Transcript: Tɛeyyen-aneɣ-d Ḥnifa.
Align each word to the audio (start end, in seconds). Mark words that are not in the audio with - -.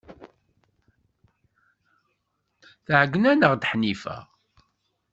Tɛeyyen-aneɣ-d 2.85 3.61
Ḥnifa. 3.71 4.17